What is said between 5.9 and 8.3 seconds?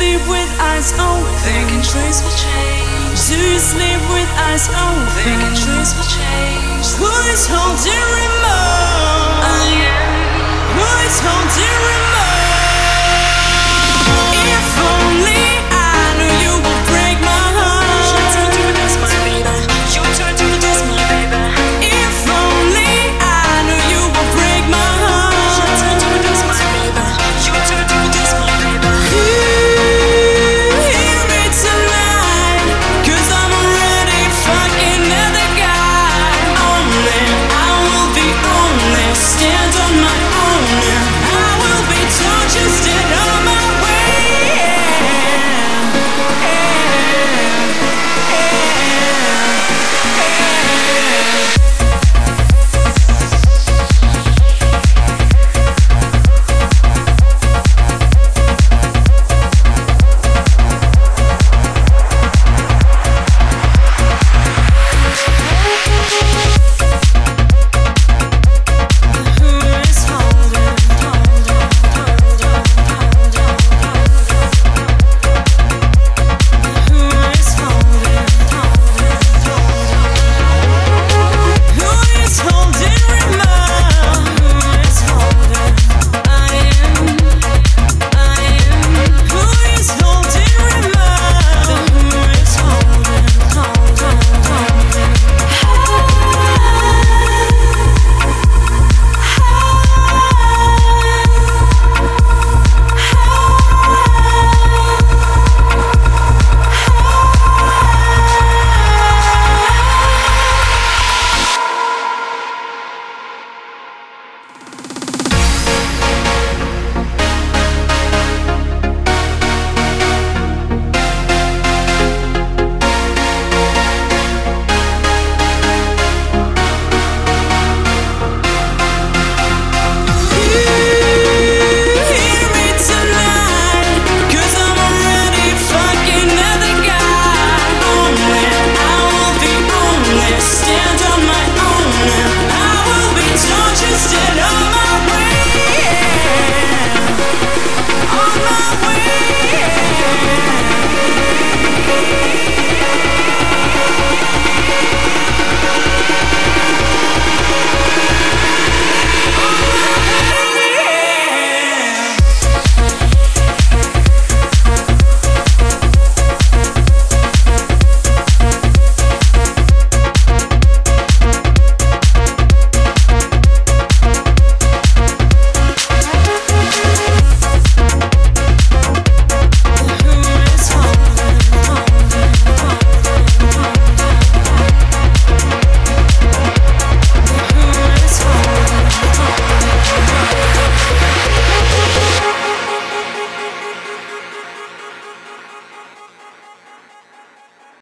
will change. Who is holding